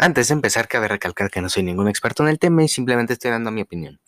Antes 0.00 0.28
de 0.28 0.34
empezar, 0.34 0.68
cabe 0.68 0.86
recalcar 0.86 1.28
que 1.28 1.40
no 1.40 1.48
soy 1.48 1.64
ningún 1.64 1.88
experto 1.88 2.22
en 2.22 2.28
el 2.28 2.38
tema 2.38 2.62
y 2.62 2.68
simplemente 2.68 3.14
estoy 3.14 3.32
dando 3.32 3.50
mi 3.50 3.62
opinión. 3.62 3.98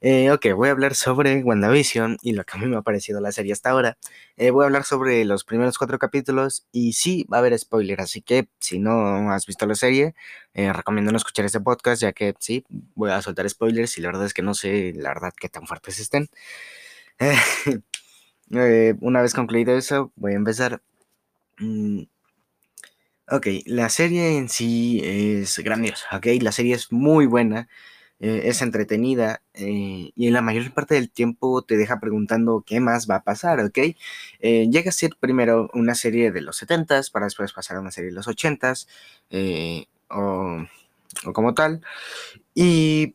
Eh, 0.00 0.32
ok, 0.32 0.46
voy 0.56 0.68
a 0.68 0.72
hablar 0.72 0.96
sobre 0.96 1.44
WandaVision 1.44 2.18
y 2.22 2.32
lo 2.32 2.42
que 2.44 2.56
a 2.56 2.60
mí 2.60 2.66
me 2.66 2.76
ha 2.76 2.82
parecido 2.82 3.20
la 3.20 3.30
serie 3.30 3.52
hasta 3.52 3.70
ahora. 3.70 3.98
Eh, 4.36 4.50
voy 4.50 4.64
a 4.64 4.66
hablar 4.66 4.82
sobre 4.82 5.24
los 5.24 5.44
primeros 5.44 5.78
cuatro 5.78 5.96
capítulos 6.00 6.66
y 6.72 6.94
sí, 6.94 7.24
va 7.32 7.36
a 7.36 7.40
haber 7.40 7.56
spoiler, 7.56 8.00
así 8.00 8.20
que 8.20 8.48
si 8.58 8.80
no 8.80 9.30
has 9.30 9.46
visto 9.46 9.64
la 9.66 9.76
serie, 9.76 10.14
eh, 10.54 10.72
recomiendo 10.72 11.12
no 11.12 11.18
escuchar 11.18 11.44
este 11.44 11.60
podcast, 11.60 12.02
ya 12.02 12.12
que 12.12 12.34
sí, 12.40 12.64
voy 12.96 13.10
a 13.12 13.22
soltar 13.22 13.48
spoilers 13.48 13.96
y 13.96 14.00
la 14.00 14.08
verdad 14.08 14.26
es 14.26 14.34
que 14.34 14.42
no 14.42 14.54
sé 14.54 14.92
la 14.96 15.10
verdad 15.10 15.32
qué 15.38 15.48
tan 15.48 15.68
fuertes 15.68 16.00
estén. 16.00 16.28
una 19.00 19.22
vez 19.22 19.34
concluido 19.34 19.76
eso, 19.76 20.12
voy 20.16 20.32
a 20.32 20.36
empezar. 20.36 20.82
Mm, 21.58 22.02
Ok, 23.30 23.46
la 23.66 23.90
serie 23.90 24.38
en 24.38 24.48
sí 24.48 25.02
es 25.04 25.58
grandiosa, 25.58 26.06
ok, 26.16 26.26
la 26.40 26.50
serie 26.50 26.74
es 26.74 26.90
muy 26.92 27.26
buena, 27.26 27.68
eh, 28.20 28.42
es 28.44 28.62
entretenida 28.62 29.42
eh, 29.52 30.12
y 30.14 30.26
en 30.28 30.32
la 30.32 30.40
mayor 30.40 30.72
parte 30.72 30.94
del 30.94 31.10
tiempo 31.10 31.60
te 31.62 31.76
deja 31.76 32.00
preguntando 32.00 32.64
qué 32.66 32.80
más 32.80 33.08
va 33.08 33.16
a 33.16 33.24
pasar, 33.24 33.60
ok. 33.60 33.78
Eh, 34.40 34.68
llega 34.70 34.88
a 34.88 34.92
ser 34.92 35.10
primero 35.20 35.68
una 35.74 35.94
serie 35.94 36.32
de 36.32 36.40
los 36.40 36.56
70s 36.56 37.10
para 37.10 37.26
después 37.26 37.52
pasar 37.52 37.76
a 37.76 37.80
una 37.80 37.90
serie 37.90 38.10
de 38.10 38.16
los 38.16 38.28
80s 38.28 38.88
o, 40.08 40.64
o 41.26 41.32
como 41.32 41.54
tal. 41.54 41.82
Y 42.54 43.14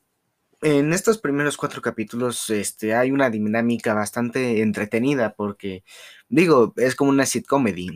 en 0.63 0.93
estos 0.93 1.17
primeros 1.19 1.57
cuatro 1.57 1.81
capítulos 1.81 2.49
este, 2.49 2.95
hay 2.95 3.11
una 3.11 3.29
dinámica 3.29 3.93
bastante 3.93 4.61
entretenida 4.61 5.33
porque, 5.35 5.83
digo, 6.29 6.73
es 6.77 6.95
como 6.95 7.09
una 7.11 7.25
sitcomedy. 7.25 7.89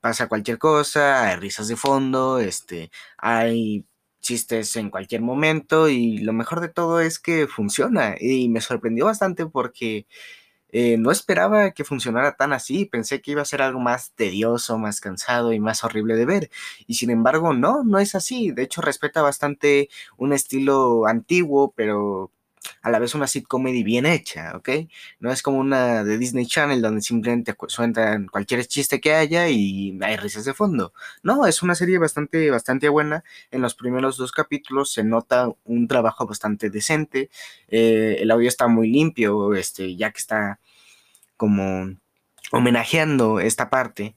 Pasa 0.00 0.28
cualquier 0.28 0.58
cosa, 0.58 1.28
hay 1.28 1.36
risas 1.36 1.68
de 1.68 1.76
fondo, 1.76 2.38
este, 2.38 2.90
hay 3.18 3.86
chistes 4.20 4.76
en 4.76 4.90
cualquier 4.90 5.20
momento 5.20 5.88
y 5.88 6.18
lo 6.18 6.32
mejor 6.32 6.60
de 6.60 6.68
todo 6.68 7.00
es 7.00 7.18
que 7.18 7.48
funciona 7.48 8.14
y 8.20 8.48
me 8.48 8.60
sorprendió 8.60 9.06
bastante 9.06 9.46
porque 9.46 10.06
eh, 10.72 10.96
no 10.98 11.10
esperaba 11.10 11.70
que 11.72 11.84
funcionara 11.84 12.36
tan 12.36 12.52
así, 12.52 12.86
pensé 12.86 13.20
que 13.20 13.32
iba 13.32 13.42
a 13.42 13.44
ser 13.44 13.62
algo 13.62 13.80
más 13.80 14.12
tedioso, 14.14 14.78
más 14.78 15.00
cansado 15.00 15.52
y 15.52 15.60
más 15.60 15.84
horrible 15.84 16.16
de 16.16 16.26
ver. 16.26 16.50
Y 16.86 16.94
sin 16.94 17.10
embargo, 17.10 17.52
no, 17.52 17.84
no 17.84 17.98
es 17.98 18.14
así. 18.14 18.50
De 18.52 18.62
hecho, 18.62 18.80
respeta 18.82 19.22
bastante 19.22 19.88
un 20.16 20.32
estilo 20.32 21.06
antiguo, 21.06 21.72
pero 21.76 22.30
a 22.82 22.90
la 22.90 22.98
vez 22.98 23.14
una 23.14 23.26
sitcomedy 23.26 23.82
bien 23.82 24.06
hecha, 24.06 24.56
¿ok? 24.56 24.68
No 25.20 25.30
es 25.30 25.42
como 25.42 25.58
una 25.58 26.04
de 26.04 26.18
Disney 26.18 26.46
Channel 26.46 26.82
donde 26.82 27.00
simplemente 27.00 27.54
sueltan 27.68 28.26
cualquier 28.28 28.66
chiste 28.66 29.00
que 29.00 29.14
haya 29.14 29.48
y 29.48 29.98
hay 30.02 30.16
risas 30.16 30.44
de 30.44 30.54
fondo. 30.54 30.92
No, 31.22 31.46
es 31.46 31.62
una 31.62 31.74
serie 31.74 31.98
bastante, 31.98 32.50
bastante 32.50 32.88
buena. 32.88 33.24
En 33.50 33.62
los 33.62 33.74
primeros 33.74 34.16
dos 34.16 34.32
capítulos 34.32 34.92
se 34.92 35.04
nota 35.04 35.50
un 35.64 35.88
trabajo 35.88 36.26
bastante 36.26 36.70
decente. 36.70 37.30
Eh, 37.68 38.18
el 38.20 38.30
audio 38.30 38.48
está 38.48 38.68
muy 38.68 38.90
limpio, 38.90 39.54
este, 39.54 39.96
ya 39.96 40.10
que 40.10 40.18
está 40.18 40.60
como 41.36 41.96
homenajeando 42.52 43.40
esta 43.40 43.70
parte. 43.70 44.16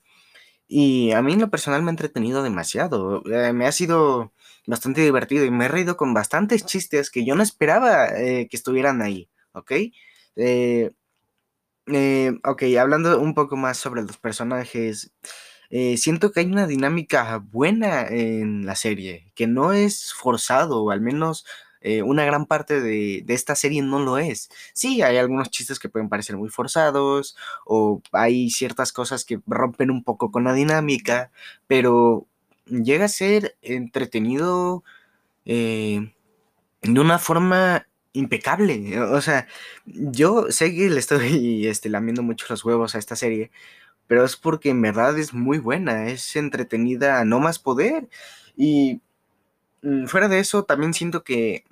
Y 0.67 1.11
a 1.11 1.21
mí 1.21 1.33
en 1.33 1.41
lo 1.41 1.49
personal 1.49 1.83
me 1.83 1.89
ha 1.89 1.91
entretenido 1.91 2.43
demasiado. 2.43 3.23
Eh, 3.25 3.53
me 3.53 3.67
ha 3.67 3.71
sido 3.71 4.33
bastante 4.67 5.01
divertido 5.01 5.45
y 5.45 5.51
me 5.51 5.65
he 5.65 5.67
reído 5.67 5.97
con 5.97 6.13
bastantes 6.13 6.65
chistes 6.65 7.09
que 7.09 7.25
yo 7.25 7.35
no 7.35 7.43
esperaba 7.43 8.07
eh, 8.07 8.47
que 8.49 8.57
estuvieran 8.57 9.01
ahí, 9.01 9.29
¿ok? 9.53 9.71
Eh, 10.35 10.91
ok, 12.43 12.63
hablando 12.79 13.19
un 13.19 13.33
poco 13.33 13.57
más 13.57 13.77
sobre 13.77 14.01
los 14.01 14.17
personajes, 14.17 15.11
siento 15.97 16.31
que 16.31 16.39
hay 16.39 16.45
una 16.47 16.67
dinámica 16.67 17.37
buena 17.37 18.07
en 18.07 18.65
la 18.65 18.75
serie, 18.75 19.31
que 19.35 19.45
no 19.47 19.73
es 19.73 20.13
forzado, 20.13 20.83
o 20.83 20.91
al 20.91 21.01
menos 21.01 21.45
eh, 21.85 22.01
una 22.01 22.25
gran 22.25 22.47
parte 22.47 22.81
de, 22.81 23.23
esta 23.27 23.55
serie 23.55 23.83
no 23.83 23.99
lo 23.99 24.17
es. 24.17 24.49
Sí, 24.73 25.03
hay 25.03 25.17
algunos 25.17 25.51
chistes 25.51 25.77
que 25.77 25.87
pueden 25.87 26.09
parecer 26.09 26.35
muy 26.35 26.49
forzados 26.49 27.37
o 27.63 28.01
hay 28.11 28.49
ciertas 28.49 28.91
cosas 28.91 29.23
que 29.23 29.39
rompen 29.45 29.91
un 29.91 30.03
poco 30.03 30.31
con 30.31 30.45
la 30.45 30.53
dinámica, 30.53 31.29
pero 31.67 32.27
llega 32.67 33.05
a 33.05 33.09
ser 33.09 33.57
entretenido 33.61 34.83
eh, 35.45 36.13
de 36.81 36.99
una 36.99 37.19
forma 37.19 37.87
impecable. 38.13 38.99
O 38.99 39.21
sea, 39.21 39.47
yo 39.85 40.51
sé 40.51 40.73
que 40.73 40.89
le 40.89 40.99
estoy 40.99 41.67
este, 41.67 41.89
lamiendo 41.89 42.23
mucho 42.23 42.45
los 42.49 42.63
huevos 42.65 42.95
a 42.95 42.99
esta 42.99 43.15
serie, 43.15 43.51
pero 44.07 44.25
es 44.25 44.35
porque 44.37 44.69
en 44.69 44.81
verdad 44.81 45.17
es 45.19 45.33
muy 45.33 45.59
buena, 45.59 46.07
es 46.07 46.35
entretenida 46.35 47.25
no 47.25 47.39
más 47.39 47.59
poder. 47.59 48.09
Y 48.57 49.01
mm, 49.83 50.07
fuera 50.07 50.27
de 50.29 50.39
eso, 50.39 50.63
también 50.65 50.93
siento 50.93 51.23
que 51.23 51.65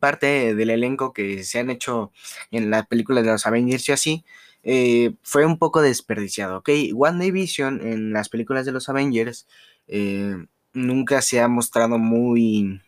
parte 0.00 0.54
del 0.54 0.70
elenco 0.70 1.12
que 1.12 1.44
se 1.44 1.58
han 1.58 1.70
hecho 1.70 2.12
en 2.50 2.70
las 2.70 2.86
películas 2.86 3.24
de 3.24 3.32
los 3.32 3.46
Avengers 3.46 3.88
y 3.88 3.92
así, 3.92 4.24
eh, 4.64 5.14
fue 5.22 5.44
un 5.44 5.58
poco 5.58 5.82
desperdiciado, 5.82 6.58
¿ok? 6.58 6.70
WandaVision 6.92 7.84
en 7.86 8.12
las 8.12 8.28
películas 8.28 8.64
de 8.64 8.72
los 8.72 8.88
Avengers 8.88 9.48
eh, 9.88 10.36
nunca 10.72 11.22
se 11.22 11.40
ha 11.40 11.48
mostrado 11.48 11.98
muy 11.98 12.80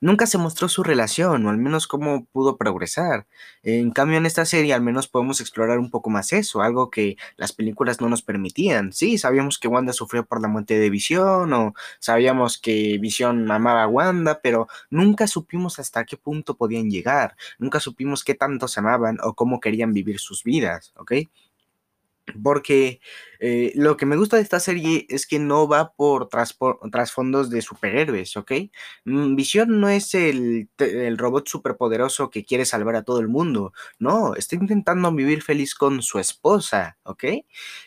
nunca 0.00 0.26
se 0.26 0.38
mostró 0.38 0.68
su 0.68 0.82
relación, 0.82 1.46
o 1.46 1.50
al 1.50 1.58
menos 1.58 1.86
cómo 1.86 2.24
pudo 2.26 2.56
progresar. 2.56 3.26
En 3.62 3.90
cambio, 3.90 4.18
en 4.18 4.26
esta 4.26 4.44
serie 4.44 4.74
al 4.74 4.82
menos 4.82 5.08
podemos 5.08 5.40
explorar 5.40 5.78
un 5.78 5.90
poco 5.90 6.10
más 6.10 6.32
eso, 6.32 6.62
algo 6.62 6.90
que 6.90 7.16
las 7.36 7.52
películas 7.52 8.00
no 8.00 8.08
nos 8.08 8.22
permitían. 8.22 8.92
Sí, 8.92 9.18
sabíamos 9.18 9.58
que 9.58 9.68
Wanda 9.68 9.92
sufrió 9.92 10.24
por 10.26 10.40
la 10.40 10.48
muerte 10.48 10.78
de 10.78 10.90
Visión, 10.90 11.52
o 11.52 11.74
sabíamos 11.98 12.58
que 12.58 12.98
Visión 12.98 13.50
amaba 13.50 13.82
a 13.84 13.88
Wanda, 13.88 14.40
pero 14.42 14.68
nunca 14.90 15.26
supimos 15.26 15.78
hasta 15.78 16.04
qué 16.04 16.16
punto 16.16 16.56
podían 16.56 16.90
llegar, 16.90 17.36
nunca 17.58 17.80
supimos 17.80 18.24
qué 18.24 18.34
tanto 18.34 18.68
se 18.68 18.80
amaban 18.80 19.18
o 19.22 19.34
cómo 19.34 19.60
querían 19.60 19.92
vivir 19.92 20.18
sus 20.18 20.44
vidas, 20.44 20.92
¿ok? 20.96 21.12
Porque 22.42 23.00
eh, 23.40 23.72
lo 23.76 23.96
que 23.96 24.06
me 24.06 24.16
gusta 24.16 24.36
de 24.36 24.42
esta 24.42 24.60
serie 24.60 25.06
es 25.08 25.26
que 25.26 25.38
no 25.38 25.68
va 25.68 25.92
por 25.92 26.28
trasfondos 26.28 27.50
de 27.50 27.62
superhéroes, 27.62 28.36
¿ok? 28.36 28.52
Mm, 29.04 29.36
Visión 29.36 29.80
no 29.80 29.88
es 29.88 30.14
el, 30.14 30.68
el, 30.78 31.18
robot 31.18 31.48
superpoderoso 31.48 32.30
que 32.30 32.44
quiere 32.44 32.64
salvar 32.64 32.96
a 32.96 33.02
todo 33.04 33.20
el 33.20 33.28
mundo, 33.28 33.72
no, 33.98 34.34
está 34.34 34.56
intentando 34.56 35.12
vivir 35.12 35.42
feliz 35.42 35.74
con 35.74 36.02
su 36.02 36.18
esposa, 36.18 36.98
¿ok? 37.04 37.24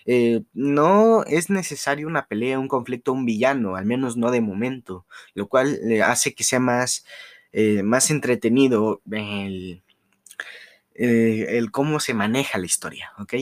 Eh, 0.06 0.44
no 0.54 1.24
es 1.26 1.50
necesario 1.50 2.08
una 2.08 2.28
pelea, 2.28 2.60
un 2.60 2.68
conflicto, 2.68 3.14
un 3.14 3.26
villano, 3.26 3.76
al 3.76 3.86
menos 3.86 4.18
no 4.18 4.32
de 4.32 4.42
momento, 4.42 5.06
lo 5.34 5.48
cual 5.48 5.80
le 5.84 6.02
hace 6.02 6.34
que 6.34 6.44
sea 6.44 6.60
más, 6.60 7.06
eh, 7.52 7.84
más 7.84 8.10
entretenido 8.12 9.02
el 9.12 9.84
eh, 11.04 11.58
el 11.58 11.72
cómo 11.72 12.00
se 12.00 12.14
maneja 12.14 12.58
la 12.60 12.66
historia, 12.66 13.12
¿ok? 13.18 13.34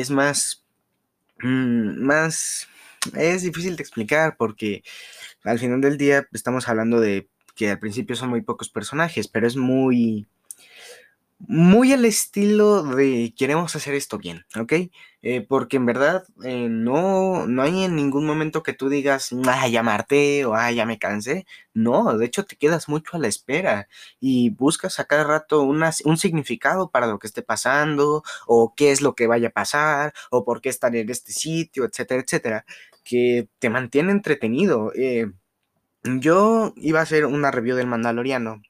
Es 0.00 0.10
más, 0.10 0.64
mm, 1.40 2.04
más, 2.04 2.68
es 3.14 3.42
difícil 3.42 3.76
de 3.76 3.82
explicar 3.82 4.36
porque 4.36 4.82
al 5.44 5.58
final 5.60 5.80
del 5.80 5.98
día 5.98 6.26
estamos 6.32 6.68
hablando 6.68 7.00
de 7.00 7.28
que 7.54 7.70
al 7.70 7.78
principio 7.78 8.16
son 8.16 8.30
muy 8.30 8.42
pocos 8.42 8.68
personajes, 8.68 9.28
pero 9.28 9.46
es 9.46 9.56
muy, 9.56 10.26
muy 11.38 11.92
al 11.92 12.04
estilo 12.04 12.82
de 12.82 13.34
queremos 13.36 13.74
hacer 13.76 13.94
esto 13.94 14.18
bien, 14.18 14.44
¿ok? 14.58 14.72
Eh, 15.22 15.40
porque 15.40 15.76
en 15.76 15.86
verdad 15.86 16.24
eh, 16.44 16.68
no, 16.68 17.46
no 17.46 17.62
hay 17.62 17.84
en 17.84 17.96
ningún 17.96 18.26
momento 18.26 18.62
que 18.62 18.72
tú 18.72 18.88
digas, 18.88 19.30
ah, 19.46 19.68
ya 19.68 19.82
o 20.46 20.54
ah, 20.54 20.70
ya 20.72 20.86
me 20.86 20.98
cansé. 20.98 21.46
No, 21.72 22.16
de 22.16 22.26
hecho 22.26 22.44
te 22.44 22.56
quedas 22.56 22.88
mucho 22.88 23.16
a 23.16 23.18
la 23.20 23.28
espera 23.28 23.88
y 24.20 24.50
buscas 24.50 25.00
a 25.00 25.06
cada 25.06 25.24
rato 25.24 25.62
un 25.62 26.16
significado 26.18 26.90
para 26.90 27.06
lo 27.06 27.18
que 27.18 27.26
esté 27.26 27.42
pasando 27.42 28.22
o 28.46 28.74
qué 28.76 28.90
es 28.92 29.00
lo 29.02 29.14
que 29.14 29.26
vaya 29.26 29.48
a 29.48 29.50
pasar 29.50 30.14
o 30.30 30.44
por 30.44 30.60
qué 30.60 30.68
están 30.68 30.94
en 30.94 31.10
este 31.10 31.32
sitio, 31.32 31.84
etcétera, 31.84 32.22
etcétera, 32.22 32.64
que 33.04 33.48
te 33.58 33.70
mantiene 33.70 34.12
entretenido. 34.12 34.92
Eh, 34.94 35.26
yo 36.04 36.74
iba 36.76 37.00
a 37.00 37.02
hacer 37.04 37.26
una 37.26 37.50
review 37.50 37.76
del 37.76 37.86
Mandaloriano 37.86 38.62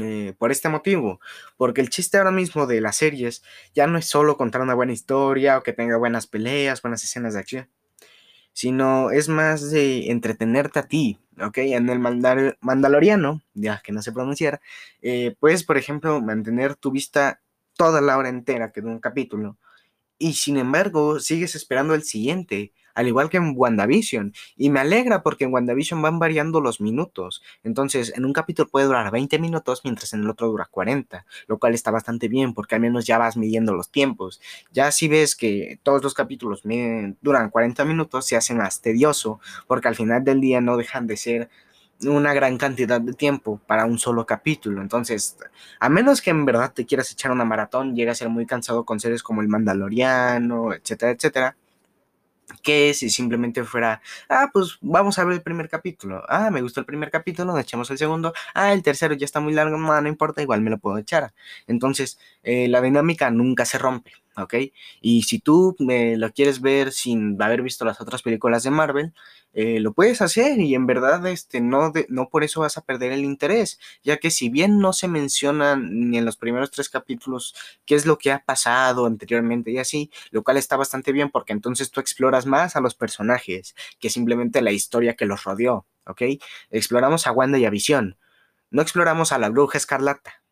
eh, 0.00 0.34
por 0.38 0.52
este 0.52 0.68
motivo, 0.68 1.20
porque 1.56 1.80
el 1.80 1.90
chiste 1.90 2.18
ahora 2.18 2.30
mismo 2.30 2.66
de 2.66 2.80
las 2.80 2.96
series 2.96 3.42
ya 3.74 3.86
no 3.86 3.98
es 3.98 4.06
solo 4.06 4.36
contar 4.36 4.60
una 4.60 4.74
buena 4.74 4.92
historia 4.92 5.58
o 5.58 5.62
que 5.62 5.72
tenga 5.72 5.96
buenas 5.96 6.26
peleas, 6.26 6.82
buenas 6.82 7.02
escenas 7.04 7.34
de 7.34 7.40
acción, 7.40 7.68
sino 8.52 9.10
es 9.10 9.28
más 9.28 9.70
de 9.70 10.10
entretenerte 10.10 10.78
a 10.78 10.88
ti, 10.88 11.18
¿ok? 11.40 11.58
En 11.58 11.88
el 11.88 11.98
Mandaloriano, 12.60 13.42
ya 13.54 13.80
que 13.84 13.92
no 13.92 14.02
sé 14.02 14.12
pronunciar, 14.12 14.60
eh, 15.02 15.36
puedes, 15.38 15.64
por 15.64 15.76
ejemplo, 15.76 16.20
mantener 16.20 16.76
tu 16.76 16.90
vista 16.90 17.40
toda 17.76 18.00
la 18.00 18.16
hora 18.16 18.28
entera 18.28 18.72
que 18.72 18.80
de 18.80 18.88
un 18.88 19.00
capítulo, 19.00 19.58
y 20.18 20.34
sin 20.34 20.56
embargo 20.56 21.20
sigues 21.20 21.54
esperando 21.54 21.94
el 21.94 22.02
siguiente, 22.02 22.72
al 22.96 23.06
igual 23.06 23.28
que 23.28 23.36
en 23.36 23.52
WandaVision. 23.54 24.32
Y 24.56 24.70
me 24.70 24.80
alegra 24.80 25.22
porque 25.22 25.44
en 25.44 25.52
WandaVision 25.52 26.00
van 26.02 26.18
variando 26.18 26.60
los 26.60 26.80
minutos. 26.80 27.42
Entonces, 27.62 28.12
en 28.16 28.24
un 28.24 28.32
capítulo 28.32 28.68
puede 28.68 28.86
durar 28.86 29.12
20 29.12 29.38
minutos, 29.38 29.82
mientras 29.84 30.14
en 30.14 30.22
el 30.22 30.30
otro 30.30 30.48
dura 30.48 30.66
40, 30.70 31.26
lo 31.46 31.58
cual 31.58 31.74
está 31.74 31.90
bastante 31.90 32.28
bien 32.28 32.54
porque 32.54 32.74
al 32.74 32.80
menos 32.80 33.06
ya 33.06 33.18
vas 33.18 33.36
midiendo 33.36 33.74
los 33.74 33.90
tiempos. 33.90 34.40
Ya 34.72 34.90
si 34.90 35.08
ves 35.08 35.36
que 35.36 35.78
todos 35.82 36.02
los 36.02 36.14
capítulos 36.14 36.62
duran 37.20 37.50
40 37.50 37.84
minutos, 37.84 38.26
se 38.26 38.36
hace 38.36 38.54
más 38.54 38.80
tedioso 38.80 39.40
porque 39.66 39.88
al 39.88 39.94
final 39.94 40.24
del 40.24 40.40
día 40.40 40.60
no 40.62 40.78
dejan 40.78 41.06
de 41.06 41.18
ser 41.18 41.50
una 42.00 42.34
gran 42.34 42.56
cantidad 42.58 43.00
de 43.00 43.12
tiempo 43.12 43.60
para 43.66 43.84
un 43.84 43.98
solo 43.98 44.24
capítulo. 44.24 44.80
Entonces, 44.80 45.36
a 45.80 45.88
menos 45.90 46.22
que 46.22 46.30
en 46.30 46.46
verdad 46.46 46.72
te 46.72 46.86
quieras 46.86 47.12
echar 47.12 47.30
una 47.30 47.44
maratón, 47.44 47.94
llega 47.94 48.12
a 48.12 48.14
ser 48.14 48.30
muy 48.30 48.46
cansado 48.46 48.84
con 48.84 49.00
series 49.00 49.22
como 49.22 49.42
El 49.42 49.48
Mandaloriano, 49.48 50.72
etcétera, 50.72 51.12
etcétera 51.12 51.56
que 52.62 52.94
si 52.94 53.10
simplemente 53.10 53.64
fuera, 53.64 54.00
ah, 54.28 54.50
pues 54.52 54.78
vamos 54.80 55.18
a 55.18 55.24
ver 55.24 55.34
el 55.34 55.42
primer 55.42 55.68
capítulo, 55.68 56.24
ah, 56.28 56.50
me 56.50 56.62
gustó 56.62 56.80
el 56.80 56.86
primer 56.86 57.10
capítulo, 57.10 57.58
echamos 57.58 57.90
el 57.90 57.98
segundo, 57.98 58.32
ah, 58.54 58.72
el 58.72 58.82
tercero 58.82 59.14
ya 59.14 59.24
está 59.24 59.40
muy 59.40 59.52
largo, 59.52 59.76
no, 59.78 60.08
importa, 60.08 60.42
igual 60.42 60.60
me 60.60 60.70
lo 60.70 60.78
puedo 60.78 60.98
echar. 60.98 61.32
Entonces, 61.66 62.18
eh, 62.42 62.68
la 62.68 62.80
dinámica 62.80 63.30
nunca 63.30 63.64
se 63.64 63.78
rompe, 63.78 64.12
¿ok? 64.36 64.54
Y 65.00 65.22
si 65.22 65.38
tú 65.38 65.76
me 65.78 66.16
lo 66.16 66.32
quieres 66.32 66.60
ver 66.60 66.92
sin 66.92 67.40
haber 67.40 67.62
visto 67.62 67.84
las 67.84 68.00
otras 68.00 68.22
películas 68.22 68.62
de 68.62 68.70
Marvel, 68.70 69.12
eh, 69.52 69.80
lo 69.80 69.94
puedes 69.94 70.20
hacer 70.20 70.60
y 70.60 70.74
en 70.74 70.86
verdad 70.86 71.26
este, 71.26 71.60
no, 71.60 71.92
no 72.08 72.28
por 72.28 72.44
eso 72.44 72.60
vas 72.60 72.76
a 72.76 72.82
perder 72.82 73.12
el 73.12 73.24
interés, 73.24 73.80
ya 74.02 74.18
que 74.18 74.30
si 74.30 74.50
bien 74.50 74.78
no 74.78 74.92
se 74.92 75.08
menciona 75.08 75.76
ni 75.76 76.18
en 76.18 76.24
los 76.26 76.36
primeros 76.36 76.70
tres 76.70 76.90
capítulos 76.90 77.54
qué 77.86 77.94
es 77.94 78.04
lo 78.04 78.18
que 78.18 78.32
ha 78.32 78.44
pasado 78.44 79.06
anteriormente 79.06 79.70
y 79.70 79.78
así, 79.78 80.10
lo 80.30 80.42
cual 80.42 80.58
está 80.58 80.76
bastante 80.76 81.12
bien 81.12 81.30
porque 81.30 81.52
entonces 81.54 81.90
tú 81.90 82.00
exploras 82.00 82.44
más 82.46 82.76
a 82.76 82.80
los 82.80 82.94
personajes 82.94 83.74
que 83.98 84.10
simplemente 84.10 84.60
la 84.60 84.72
historia 84.72 85.14
que 85.14 85.26
los 85.26 85.44
rodeó, 85.44 85.86
¿ok? 86.06 86.22
Exploramos 86.70 87.26
a 87.26 87.32
Wanda 87.32 87.58
y 87.58 87.64
a 87.64 87.70
Visión, 87.70 88.18
no 88.70 88.82
exploramos 88.82 89.32
a 89.32 89.38
la 89.38 89.48
bruja 89.48 89.78
escarlata, 89.78 90.42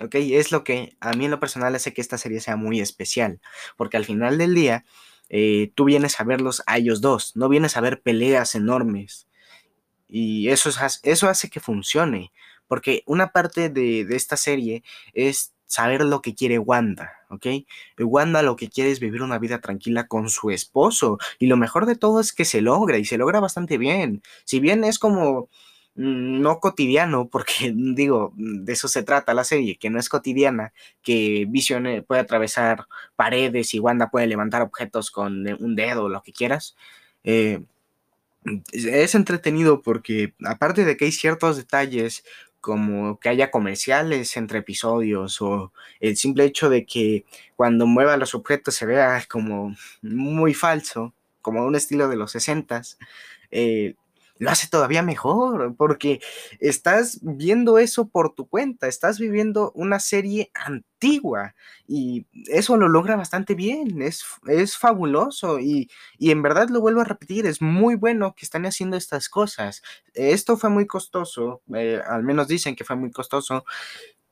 ¿ok? 0.00 0.14
Es 0.14 0.52
lo 0.52 0.64
que 0.64 0.96
a 1.00 1.12
mí 1.12 1.24
en 1.24 1.30
lo 1.30 1.40
personal 1.40 1.74
hace 1.74 1.92
que 1.92 2.00
esta 2.00 2.18
serie 2.18 2.40
sea 2.40 2.56
muy 2.56 2.80
especial, 2.80 3.40
porque 3.76 3.96
al 3.96 4.04
final 4.04 4.38
del 4.38 4.54
día 4.54 4.84
eh, 5.28 5.72
tú 5.74 5.84
vienes 5.84 6.20
a 6.20 6.24
verlos 6.24 6.62
a 6.66 6.78
ellos 6.78 7.00
dos, 7.00 7.36
no 7.36 7.48
vienes 7.48 7.76
a 7.76 7.80
ver 7.80 8.02
peleas 8.02 8.54
enormes. 8.54 9.28
Y 10.08 10.48
eso, 10.48 10.70
eso 11.04 11.28
hace 11.28 11.48
que 11.48 11.60
funcione, 11.60 12.32
porque 12.68 13.02
una 13.06 13.32
parte 13.32 13.70
de, 13.70 14.02
esta 14.10 14.36
serie 14.36 14.82
es 15.14 15.54
saber 15.66 16.02
lo 16.02 16.20
que 16.20 16.34
quiere 16.34 16.58
Wanda, 16.58 17.12
¿ok? 17.30 17.46
Wanda 17.98 18.42
lo 18.42 18.56
que 18.56 18.68
quiere 18.68 18.90
es 18.90 19.00
vivir 19.00 19.22
una 19.22 19.38
vida 19.38 19.62
tranquila 19.62 20.06
con 20.06 20.28
su 20.28 20.50
esposo, 20.50 21.18
y 21.38 21.46
lo 21.46 21.56
mejor 21.56 21.86
de 21.86 21.96
todo 21.96 22.20
es 22.20 22.34
que 22.34 22.44
se 22.44 22.60
logra, 22.60 22.98
y 22.98 23.06
se 23.06 23.16
logra 23.16 23.40
bastante 23.40 23.78
bien. 23.78 24.22
Si 24.44 24.60
bien 24.60 24.84
es 24.84 24.98
como 24.98 25.48
no 25.94 26.60
cotidiano, 26.60 27.28
porque 27.28 27.72
digo, 27.74 28.32
de 28.36 28.72
eso 28.72 28.88
se 28.88 29.02
trata 29.02 29.34
la 29.34 29.44
serie, 29.44 29.76
que 29.78 29.90
no 29.90 29.98
es 29.98 30.08
cotidiana, 30.08 30.72
que 31.02 31.46
Vision 31.48 31.86
eh, 31.86 32.02
puede 32.02 32.20
atravesar 32.22 32.86
paredes 33.16 33.74
y 33.74 33.80
Wanda 33.80 34.10
puede 34.10 34.26
levantar 34.26 34.62
objetos 34.62 35.10
con 35.10 35.46
un 35.62 35.76
dedo 35.76 36.08
lo 36.08 36.22
que 36.22 36.32
quieras. 36.32 36.76
Eh, 37.24 37.62
es 38.72 39.14
entretenido 39.14 39.82
porque 39.82 40.34
aparte 40.44 40.84
de 40.84 40.96
que 40.96 41.04
hay 41.06 41.12
ciertos 41.12 41.56
detalles 41.56 42.24
como 42.60 43.18
que 43.18 43.28
haya 43.28 43.50
comerciales 43.50 44.36
entre 44.36 44.60
episodios 44.60 45.42
o 45.42 45.72
el 46.00 46.16
simple 46.16 46.44
hecho 46.44 46.70
de 46.70 46.86
que 46.86 47.24
cuando 47.56 47.86
mueva 47.86 48.16
los 48.16 48.34
objetos 48.34 48.74
se 48.76 48.86
vea 48.86 49.24
como 49.28 49.74
muy 50.02 50.54
falso, 50.54 51.12
como 51.40 51.64
un 51.66 51.74
estilo 51.74 52.08
de 52.08 52.16
los 52.16 52.34
60s, 52.34 52.98
eh, 53.50 53.94
lo 54.42 54.50
hace 54.50 54.66
todavía 54.66 55.04
mejor, 55.04 55.76
porque 55.76 56.20
estás 56.58 57.20
viendo 57.22 57.78
eso 57.78 58.08
por 58.08 58.34
tu 58.34 58.48
cuenta, 58.48 58.88
estás 58.88 59.20
viviendo 59.20 59.70
una 59.76 60.00
serie 60.00 60.50
antigua 60.52 61.54
y 61.86 62.26
eso 62.48 62.76
lo 62.76 62.88
logra 62.88 63.14
bastante 63.14 63.54
bien, 63.54 64.02
es, 64.02 64.24
es 64.48 64.76
fabuloso 64.76 65.60
y, 65.60 65.88
en 66.18 66.42
verdad 66.42 66.70
lo 66.70 66.80
vuelvo 66.80 67.02
a 67.02 67.04
repetir, 67.04 67.46
es 67.46 67.62
muy 67.62 67.94
bueno 67.94 68.34
que 68.34 68.44
están 68.44 68.66
haciendo 68.66 68.96
estas 68.96 69.28
cosas. 69.28 69.80
Esto 70.12 70.56
fue 70.56 70.70
muy 70.70 70.88
costoso, 70.88 71.62
eh, 71.72 72.00
al 72.04 72.24
menos 72.24 72.48
dicen 72.48 72.74
que 72.74 72.84
fue 72.84 72.96
muy 72.96 73.12
costoso. 73.12 73.64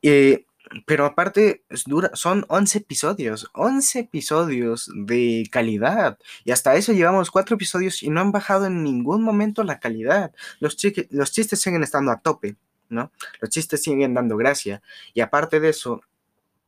Eh, 0.01 0.43
pero 0.85 1.05
aparte, 1.05 1.63
dura, 1.85 2.11
son 2.13 2.45
11 2.47 2.79
episodios, 2.79 3.49
11 3.53 3.99
episodios 3.99 4.89
de 4.95 5.47
calidad. 5.51 6.17
Y 6.43 6.51
hasta 6.51 6.75
eso 6.75 6.93
llevamos 6.93 7.31
4 7.31 7.55
episodios 7.55 8.03
y 8.03 8.09
no 8.09 8.21
han 8.21 8.31
bajado 8.31 8.67
en 8.67 8.83
ningún 8.83 9.23
momento 9.23 9.63
la 9.63 9.79
calidad. 9.79 10.33
Los, 10.59 10.77
los 11.09 11.31
chistes 11.31 11.61
siguen 11.61 11.83
estando 11.83 12.11
a 12.11 12.21
tope, 12.21 12.55
¿no? 12.89 13.11
Los 13.39 13.49
chistes 13.49 13.83
siguen 13.83 14.13
dando 14.13 14.37
gracia. 14.37 14.81
Y 15.13 15.21
aparte 15.21 15.59
de 15.59 15.69
eso, 15.69 16.01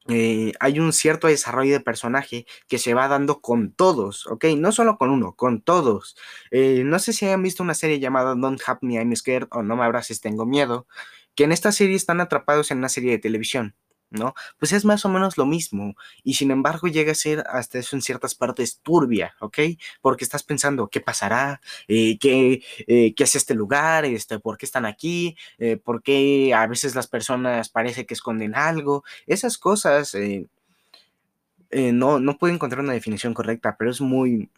eh, 0.10 0.51
hay 0.60 0.80
un 0.80 0.92
cierto 0.92 1.28
desarrollo 1.28 1.72
de 1.74 1.80
personaje 1.80 2.45
que 2.68 2.78
se 2.78 2.94
va 2.94 3.07
dando 3.07 3.40
con 3.40 3.72
todos, 3.72 4.28
¿ok? 4.28 4.45
No 4.57 4.72
solo 4.74 4.98
con 4.98 5.12
uno, 5.12 5.34
con 5.36 5.62
todos. 5.62 6.18
Eh, 6.51 6.84
no 6.86 7.00
sé 7.00 7.13
si 7.13 7.25
hayan 7.25 7.44
visto 7.44 7.63
una 7.63 7.74
serie 7.74 8.00
llamada 8.00 8.36
Don't 8.36 8.62
Have 8.66 8.80
Me, 8.81 8.95
I'm 8.95 9.16
Scared 9.16 9.48
o 9.51 9.63
No 9.63 9.78
me 9.78 9.84
abraces, 9.86 10.19
tengo 10.19 10.45
miedo, 10.45 10.88
que 11.36 11.45
en 11.45 11.51
esta 11.54 11.72
serie 11.72 11.95
están 11.95 12.22
atrapados 12.22 12.72
en 12.72 12.80
una 12.80 12.90
serie 12.90 13.12
de 13.12 13.19
televisión. 13.19 13.75
¿No? 14.13 14.33
Pues 14.60 14.71
es 14.71 14.86
más 14.86 15.06
o 15.06 15.10
menos 15.10 15.38
lo 15.38 15.45
mismo 15.45 15.95
y 16.24 16.36
sin 16.36 16.51
embargo 16.51 16.88
llega 16.88 17.12
a 17.12 17.15
ser 17.15 17.44
hasta 17.50 17.80
eso 17.80 17.95
en 17.95 18.01
ciertas 18.01 18.36
partes 18.36 18.80
turbia, 18.81 19.36
¿ok? 19.39 19.60
Porque 20.01 20.24
estás 20.24 20.44
pensando, 20.44 20.88
¿qué 20.88 21.01
pasará? 21.01 21.62
Eh, 21.88 22.18
¿qué, 22.19 22.63
eh, 22.88 23.13
¿qué, 23.15 23.24
es 23.24 23.36
este 23.36 23.56
lugar? 23.56 24.06
Este, 24.06 24.39
¿Por 24.39 24.57
qué 24.57 24.65
están 24.65 24.86
aquí? 24.86 25.36
Eh, 25.57 25.77
¿Por 25.77 26.01
qué 26.04 26.54
a 26.54 26.68
veces 26.68 26.95
las 26.95 27.07
personas 27.07 27.69
parece 27.69 28.06
que 28.06 28.13
esconden 28.13 28.56
algo? 28.56 29.04
Esas 29.27 29.57
cosas... 29.57 30.16
no, 31.71 32.19
no 32.19 32.38
puedo 32.38 32.54
encontrar 32.54 32.83
una 32.83 32.94
definición 32.94 33.33
correcta, 33.33 33.75
pero 33.77 33.89
es 33.89 34.00
muy, 34.00 34.50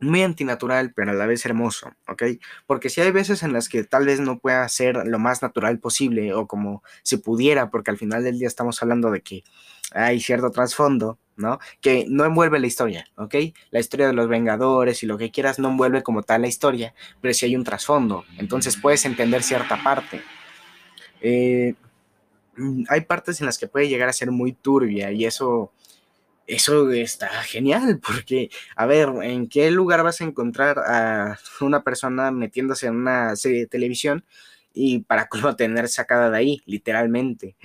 muy 0.00 0.22
antinatural, 0.22 0.92
pero 0.94 1.12
a 1.12 1.14
la 1.14 1.26
vez 1.26 1.44
hermoso, 1.46 1.92
¿ok? 2.08 2.22
Porque 2.66 2.90
si 2.90 3.00
hay 3.00 3.10
veces 3.10 3.42
en 3.42 3.52
las 3.52 3.68
que 3.68 3.84
tal 3.84 4.06
vez 4.06 4.20
no 4.20 4.38
pueda 4.38 4.68
ser 4.68 5.06
lo 5.06 5.18
más 5.18 5.42
natural 5.42 5.78
posible 5.78 6.34
o 6.34 6.46
como 6.46 6.82
se 7.02 7.18
pudiera, 7.18 7.70
porque 7.70 7.90
al 7.90 7.98
final 7.98 8.22
del 8.22 8.38
día 8.38 8.48
estamos 8.48 8.82
hablando 8.82 9.10
de 9.10 9.22
que 9.22 9.44
hay 9.92 10.20
cierto 10.20 10.50
trasfondo, 10.50 11.18
¿no? 11.36 11.58
Que 11.80 12.06
no 12.08 12.24
envuelve 12.24 12.58
la 12.58 12.66
historia, 12.66 13.06
¿ok? 13.16 13.34
La 13.70 13.80
historia 13.80 14.06
de 14.06 14.12
los 14.12 14.28
Vengadores 14.28 15.02
y 15.02 15.06
lo 15.06 15.16
que 15.18 15.30
quieras 15.30 15.58
no 15.58 15.68
envuelve 15.68 16.02
como 16.02 16.22
tal 16.22 16.42
la 16.42 16.48
historia, 16.48 16.94
pero 17.20 17.32
si 17.32 17.46
hay 17.46 17.56
un 17.56 17.64
trasfondo, 17.64 18.24
entonces 18.38 18.76
puedes 18.76 19.04
entender 19.04 19.42
cierta 19.42 19.82
parte. 19.82 20.22
Eh, 21.20 21.74
mm, 22.56 22.84
hay 22.88 23.00
partes 23.02 23.40
en 23.40 23.46
las 23.46 23.58
que 23.58 23.68
puede 23.68 23.88
llegar 23.88 24.08
a 24.08 24.12
ser 24.12 24.30
muy 24.30 24.52
turbia 24.52 25.10
y 25.12 25.24
eso 25.24 25.72
eso 26.46 26.90
está 26.92 27.28
genial, 27.42 28.00
porque, 28.06 28.50
a 28.76 28.86
ver, 28.86 29.08
¿en 29.22 29.48
qué 29.48 29.70
lugar 29.70 30.02
vas 30.02 30.20
a 30.20 30.24
encontrar 30.24 30.78
a 30.78 31.38
una 31.60 31.82
persona 31.82 32.30
metiéndose 32.30 32.86
en 32.86 32.96
una 32.96 33.36
serie 33.36 33.60
de 33.60 33.66
televisión 33.66 34.24
y 34.72 35.00
para 35.00 35.28
cómo 35.28 35.56
tener 35.56 35.88
sacada 35.88 36.30
de 36.30 36.38
ahí, 36.38 36.62
literalmente? 36.66 37.56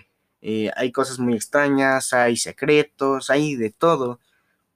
Eh, 0.42 0.72
hay 0.76 0.92
cosas 0.92 1.20
muy 1.20 1.36
extrañas, 1.36 2.14
hay 2.14 2.38
secretos, 2.38 3.30
hay 3.30 3.56
de 3.56 3.70
todo 3.70 4.20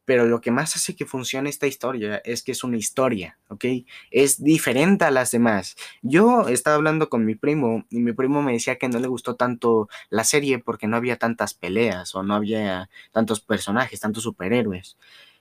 pero 0.05 0.25
lo 0.25 0.39
que 0.39 0.51
más 0.51 0.75
hace 0.75 0.95
que 0.95 1.05
funcione 1.05 1.49
esta 1.49 1.67
historia 1.67 2.21
es 2.23 2.43
que 2.43 2.51
es 2.51 2.63
una 2.63 2.77
historia, 2.77 3.37
¿ok? 3.49 3.65
Es 4.11 4.43
diferente 4.43 5.03
a 5.05 5.11
las 5.11 5.31
demás. 5.31 5.75
Yo 6.01 6.47
estaba 6.47 6.75
hablando 6.75 7.09
con 7.09 7.25
mi 7.25 7.35
primo 7.35 7.85
y 7.89 7.99
mi 7.99 8.13
primo 8.13 8.41
me 8.41 8.53
decía 8.53 8.77
que 8.77 8.87
no 8.87 8.99
le 8.99 9.07
gustó 9.07 9.35
tanto 9.35 9.89
la 10.09 10.23
serie 10.23 10.59
porque 10.59 10.87
no 10.87 10.95
había 10.95 11.17
tantas 11.17 11.53
peleas 11.53 12.15
o 12.15 12.23
no 12.23 12.35
había 12.35 12.89
tantos 13.11 13.41
personajes, 13.41 13.99
tantos 13.99 14.23
superhéroes. 14.23 14.97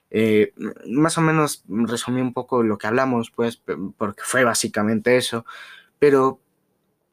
Eh, 0.09 0.53
más 0.87 1.17
o 1.17 1.21
menos 1.21 1.63
resumí 1.67 2.21
un 2.21 2.33
poco 2.33 2.63
lo 2.63 2.77
que 2.77 2.87
hablamos, 2.87 3.31
pues, 3.31 3.61
porque 3.97 4.21
fue 4.23 4.43
básicamente 4.43 5.17
eso, 5.17 5.45
pero 5.99 6.39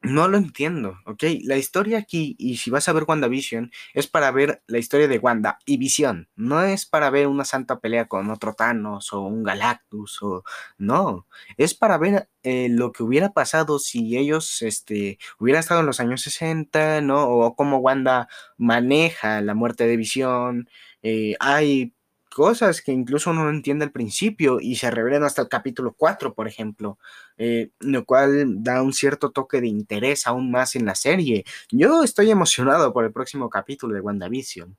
no 0.03 0.27
lo 0.27 0.37
entiendo, 0.37 0.99
¿ok? 1.05 1.23
La 1.43 1.57
historia 1.57 1.97
aquí, 1.97 2.35
y 2.37 2.57
si 2.57 2.69
vas 2.69 2.89
a 2.89 2.93
ver 2.93 3.05
WandaVision, 3.07 3.71
es 3.93 4.07
para 4.07 4.31
ver 4.31 4.61
la 4.67 4.77
historia 4.77 5.07
de 5.07 5.17
Wanda 5.17 5.59
y 5.65 5.77
Visión. 5.77 6.29
No 6.35 6.61
es 6.61 6.85
para 6.85 7.09
ver 7.09 7.27
una 7.27 7.45
santa 7.45 7.79
pelea 7.79 8.07
con 8.07 8.29
otro 8.29 8.53
Thanos 8.53 9.13
o 9.13 9.21
un 9.21 9.43
Galactus 9.43 10.21
o... 10.21 10.43
No, 10.77 11.27
es 11.57 11.73
para 11.73 11.97
ver 11.97 12.29
eh, 12.43 12.67
lo 12.69 12.91
que 12.91 13.03
hubiera 13.03 13.31
pasado 13.31 13.79
si 13.79 14.17
ellos 14.17 14.61
este, 14.61 15.19
hubieran 15.39 15.61
estado 15.61 15.79
en 15.79 15.85
los 15.87 16.01
años 16.01 16.21
60, 16.21 17.01
¿no? 17.01 17.23
O 17.29 17.55
cómo 17.55 17.77
Wanda 17.77 18.27
maneja 18.57 19.41
la 19.41 19.53
muerte 19.55 19.87
de 19.87 19.97
Visión. 19.97 20.69
Eh, 21.01 21.35
hay 21.39 21.93
cosas 22.33 22.81
que 22.81 22.91
incluso 22.91 23.29
uno 23.31 23.43
no 23.45 23.49
entiende 23.49 23.85
al 23.85 23.91
principio 23.91 24.59
y 24.59 24.75
se 24.75 24.91
revelan 24.91 25.23
hasta 25.23 25.41
el 25.43 25.49
capítulo 25.49 25.93
4, 25.97 26.33
por 26.33 26.47
ejemplo, 26.47 26.97
eh, 27.37 27.71
lo 27.79 28.05
cual 28.05 28.63
da 28.63 28.81
un 28.81 28.93
cierto 28.93 29.31
toque 29.31 29.61
de 29.61 29.67
interés 29.67 30.27
aún 30.27 30.51
más 30.51 30.75
en 30.75 30.85
la 30.85 30.95
serie. 30.95 31.45
Yo 31.71 32.03
estoy 32.03 32.31
emocionado 32.31 32.93
por 32.93 33.05
el 33.05 33.13
próximo 33.13 33.49
capítulo 33.49 33.93
de 33.93 34.01
WandaVision. 34.01 34.75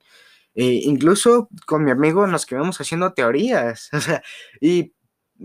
Eh, 0.55 0.81
incluso 0.83 1.49
con 1.65 1.83
mi 1.83 1.91
amigo 1.91 2.27
nos 2.27 2.45
quedamos 2.45 2.79
haciendo 2.79 3.13
teorías, 3.13 3.89
o 3.93 3.99
sea, 3.99 4.23
y 4.61 4.93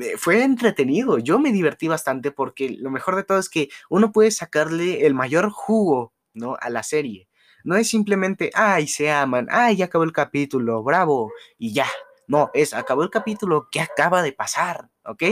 eh, 0.00 0.16
fue 0.16 0.42
entretenido, 0.44 1.18
yo 1.18 1.38
me 1.40 1.52
divertí 1.52 1.88
bastante 1.88 2.30
porque 2.30 2.70
lo 2.70 2.90
mejor 2.90 3.16
de 3.16 3.24
todo 3.24 3.38
es 3.38 3.48
que 3.48 3.70
uno 3.88 4.12
puede 4.12 4.30
sacarle 4.30 5.06
el 5.06 5.14
mayor 5.14 5.50
jugo, 5.50 6.14
¿no? 6.34 6.56
A 6.60 6.70
la 6.70 6.82
serie. 6.84 7.28
No 7.64 7.76
es 7.76 7.88
simplemente, 7.88 8.50
ay, 8.54 8.86
se 8.86 9.10
aman, 9.10 9.48
ay, 9.50 9.76
ya 9.76 9.86
acabó 9.86 10.04
el 10.04 10.12
capítulo, 10.12 10.82
bravo, 10.82 11.32
y 11.58 11.72
ya. 11.72 11.86
No, 12.26 12.50
es, 12.54 12.74
acabó 12.74 13.02
el 13.02 13.10
capítulo, 13.10 13.68
¿qué 13.72 13.80
acaba 13.80 14.22
de 14.22 14.32
pasar? 14.32 14.88
¿ok? 15.04 15.22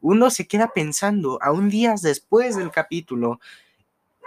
Uno 0.00 0.30
se 0.30 0.46
queda 0.46 0.72
pensando 0.72 1.38
aún 1.42 1.68
días 1.68 2.02
después 2.02 2.56
del 2.56 2.70
capítulo 2.70 3.40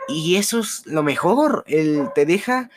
y 0.08 0.36
eso 0.36 0.60
es 0.60 0.86
lo 0.86 1.04
mejor, 1.04 1.64
el, 1.68 2.10
te 2.14 2.26
deja 2.26 2.70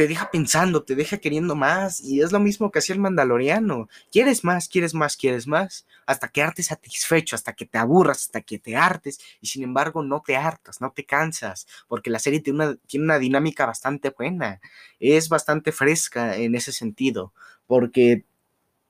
te 0.00 0.08
deja 0.08 0.30
pensando, 0.30 0.82
te 0.82 0.94
deja 0.94 1.18
queriendo 1.18 1.54
más 1.54 2.00
y 2.00 2.22
es 2.22 2.32
lo 2.32 2.40
mismo 2.40 2.70
que 2.70 2.78
hacía 2.78 2.94
el 2.94 3.02
mandaloriano. 3.02 3.90
Quieres 4.10 4.44
más, 4.44 4.66
quieres 4.66 4.94
más, 4.94 5.14
quieres 5.14 5.46
más, 5.46 5.86
hasta 6.06 6.28
quedarte 6.28 6.62
satisfecho, 6.62 7.36
hasta 7.36 7.52
que 7.52 7.66
te 7.66 7.76
aburras, 7.76 8.22
hasta 8.22 8.40
que 8.40 8.58
te 8.58 8.76
hartes 8.78 9.20
y 9.42 9.48
sin 9.48 9.62
embargo 9.62 10.02
no 10.02 10.22
te 10.26 10.36
hartas, 10.36 10.80
no 10.80 10.90
te 10.92 11.04
cansas, 11.04 11.66
porque 11.86 12.08
la 12.08 12.18
serie 12.18 12.40
tiene 12.40 12.64
una, 12.64 12.76
tiene 12.86 13.04
una 13.04 13.18
dinámica 13.18 13.66
bastante 13.66 14.08
buena, 14.08 14.62
es 15.00 15.28
bastante 15.28 15.70
fresca 15.70 16.34
en 16.34 16.54
ese 16.54 16.72
sentido, 16.72 17.34
porque 17.66 18.24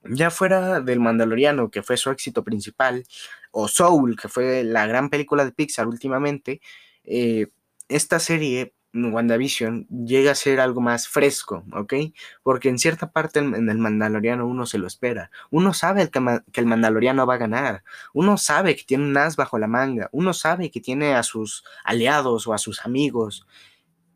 ya 0.05 0.31
fuera 0.31 0.81
del 0.81 1.01
Mandaloriano, 1.01 1.73
que 1.73 1.83
fue 1.83 1.97
su 1.97 2.11
éxito 2.11 2.45
principal, 2.45 3.05
o 3.51 3.67
Soul, 3.67 4.17
que 4.17 4.29
fue 4.29 4.63
la 4.63 4.87
gran 4.87 5.11
película 5.11 5.45
de 5.45 5.51
Pixar 5.51 5.89
últimamente, 5.89 6.61
eh, 7.03 7.49
esta 7.89 8.21
serie, 8.21 8.75
WandaVision, 8.93 9.87
llega 9.89 10.33
a 10.33 10.35
ser 10.35 10.61
algo 10.61 10.81
más 10.81 11.09
fresco, 11.09 11.65
¿ok? 11.73 11.95
Porque 12.43 12.69
en 12.69 12.79
cierta 12.79 13.11
parte 13.13 13.39
en 13.39 13.69
el 13.69 13.79
Mandaloriano 13.79 14.47
uno 14.47 14.67
se 14.67 14.79
lo 14.79 14.87
espera. 14.87 15.31
Uno 15.51 15.75
sabe 15.75 16.11
que, 16.11 16.21
el 16.61 16.67
Mandaloriano 16.67 17.27
va 17.27 17.35
a 17.35 17.39
ganar. 17.39 17.85
Uno 18.13 18.37
sabe 18.37 18.77
que 18.77 18.85
tiene 18.85 19.05
un 19.05 19.17
as 19.17 19.37
bajo 19.37 19.59
la 19.59 19.69
manga. 19.69 20.09
Uno 20.13 20.33
sabe 20.35 20.71
que 20.71 20.81
tiene 20.81 21.15
a 21.15 21.23
sus 21.23 21.65
aliados 21.85 22.47
o 22.47 22.55
a 22.55 22.59
sus 22.59 22.85
amigos. 22.85 23.47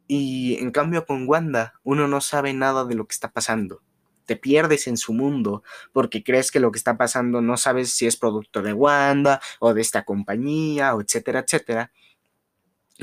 Y 0.08 0.56
en 0.60 0.70
cambio 0.70 1.06
con 1.06 1.28
Wanda, 1.28 1.74
uno 1.82 2.08
no 2.08 2.20
sabe 2.20 2.52
nada 2.52 2.84
de 2.84 2.94
lo 2.94 3.06
que 3.06 3.14
está 3.14 3.30
pasando 3.32 3.80
te 4.26 4.36
pierdes 4.36 4.86
en 4.86 4.96
su 4.96 5.12
mundo 5.12 5.62
porque 5.92 6.24
crees 6.24 6.50
que 6.50 6.60
lo 6.60 6.72
que 6.72 6.78
está 6.78 6.96
pasando 6.96 7.40
no 7.40 7.56
sabes 7.58 7.92
si 7.92 8.06
es 8.06 8.16
producto 8.16 8.62
de 8.62 8.72
Wanda 8.72 9.40
o 9.60 9.74
de 9.74 9.82
esta 9.82 10.04
compañía 10.04 10.94
o 10.94 11.00
etcétera, 11.00 11.40
etcétera. 11.40 11.90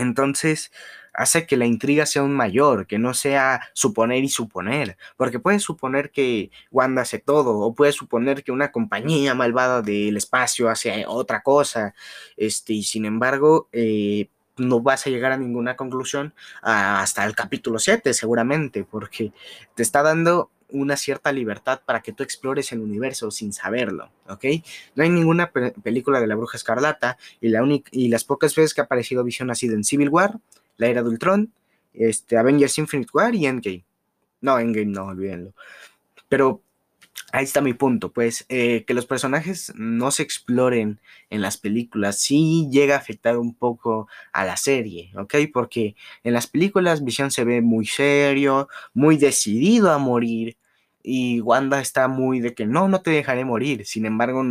Entonces 0.02 0.72
hace 1.14 1.46
que 1.46 1.58
la 1.58 1.66
intriga 1.66 2.06
sea 2.06 2.22
aún 2.22 2.34
mayor, 2.34 2.88
que 2.88 2.98
no 2.98 3.14
sea 3.14 3.62
suponer 3.74 4.24
y 4.24 4.30
suponer, 4.30 4.98
porque 5.18 5.40
puedes 5.40 5.62
suponer 5.62 6.12
que 6.12 6.52
Wanda 6.72 7.02
hace 7.02 7.20
todo, 7.20 7.60
o 7.60 7.74
puedes 7.76 7.96
suponer 7.96 8.44
que 8.44 8.52
una 8.52 8.72
compañía 8.72 9.36
malvada 9.36 9.82
del 9.82 10.18
espacio 10.18 10.70
hace 10.70 11.06
otra 11.08 11.42
cosa, 11.44 11.94
este, 12.38 12.74
y 12.74 12.84
sin 12.84 13.06
embargo, 13.06 13.68
eh, 13.74 14.30
no 14.58 14.80
vas 14.82 15.08
a 15.08 15.10
llegar 15.10 15.32
a 15.32 15.38
ninguna 15.38 15.76
conclusión 15.76 16.34
hasta 16.62 17.26
el 17.26 17.36
capítulo 17.36 17.80
7 17.80 18.14
seguramente, 18.14 18.84
porque 18.84 19.34
te 19.76 19.84
está 19.84 20.04
dando 20.04 20.52
una 20.72 20.98
cierta 20.98 21.32
libertad 21.32 21.82
para 21.86 22.02
que 22.02 22.14
tú 22.14 22.24
explores 22.24 22.72
el 22.72 22.80
universo 22.80 23.32
sin 23.32 23.54
saberlo, 23.54 24.12
¿ok? 24.28 24.46
No 24.96 25.04
hay 25.04 25.10
ninguna 25.10 25.52
película 25.52 26.20
de 26.20 26.28
la 26.28 26.36
Bruja 26.36 26.58
Escarlata 26.58 27.18
y, 27.40 27.50
la 27.50 27.62
y 27.92 28.10
las 28.10 28.24
pocas 28.24 28.56
veces 28.56 28.74
que 28.74 28.82
ha 28.82 28.86
aparecido 28.86 29.24
Visión 29.24 29.52
ha 29.52 29.56
sido 29.56 29.76
en 29.76 29.84
Civil 29.84 30.10
War, 30.10 30.40
La 30.78 30.88
Era 30.88 31.04
de 31.04 31.10
Ultron, 31.10 31.54
este, 31.94 32.38
Avengers 32.38 32.78
Infinite 32.78 33.12
War 33.14 33.36
y 33.36 33.46
Endgame. 33.46 33.86
No, 34.42 34.60
Endgame 34.60 34.88
no, 34.88 35.06
olvídenlo. 35.06 35.54
Pero 36.28 36.62
ahí 37.32 37.44
está 37.44 37.62
mi 37.62 37.74
punto, 37.74 38.12
pues 38.12 38.46
eh, 38.50 38.84
que 38.86 38.94
los 38.94 39.06
personajes 39.06 39.74
no 39.76 40.12
se 40.12 40.24
exploren 40.24 41.00
en 41.30 41.42
las 41.42 41.58
películas 41.58 42.20
sí 42.20 42.68
llega 42.72 42.96
a 42.96 43.00
afectar 43.00 43.38
un 43.38 43.54
poco 43.56 44.08
a 44.34 44.46
la 44.46 44.58
serie, 44.58 45.12
¿ok? 45.16 45.36
Porque 45.54 45.96
en 46.24 46.34
las 46.34 46.48
películas 46.48 47.04
Vision 47.04 47.32
se 47.32 47.44
ve 47.44 47.62
muy 47.62 47.86
serio, 47.86 48.68
muy 48.94 49.18
decidido 49.18 49.92
a 49.92 49.98
morir, 49.98 50.58
y 51.04 51.42
Wanda 51.42 51.80
está 51.82 52.08
muy 52.08 52.40
de 52.40 52.54
que 52.54 52.66
no, 52.66 52.88
no 52.88 53.02
te 53.02 53.12
dejaré 53.12 53.46
morir. 53.46 53.86
Sin 53.86 54.06
embargo, 54.06 54.44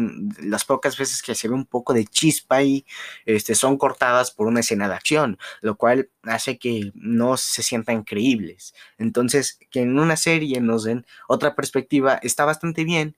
las 0.43 0.65
pocas 0.65 0.97
veces 0.97 1.23
que 1.23 1.35
se 1.35 1.49
ve 1.49 1.55
un 1.55 1.67
poco 1.67 1.93
de 1.95 2.05
chispa 2.05 2.63
y 2.63 2.85
este, 3.27 3.55
son 3.55 3.77
cortadas 3.77 4.31
por 4.31 4.47
una 4.47 4.61
escena 4.61 4.89
de 4.89 4.95
acción, 4.95 5.39
lo 5.61 5.77
cual 5.77 6.11
hace 6.23 6.59
que 6.59 6.93
no 6.95 7.37
se 7.37 7.63
sientan 7.63 8.05
creíbles. 8.05 8.75
Entonces, 8.99 9.59
que 9.71 9.81
en 9.81 9.99
una 9.99 10.17
serie 10.17 10.61
nos 10.61 10.85
den 10.85 11.07
otra 11.29 11.55
perspectiva 11.55 12.19
está 12.23 12.45
bastante 12.45 12.85
bien, 12.85 13.17